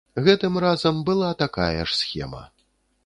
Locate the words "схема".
2.01-2.43